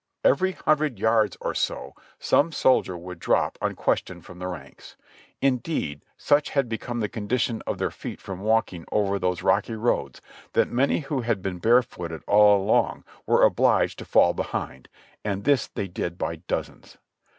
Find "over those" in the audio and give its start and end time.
8.91-9.43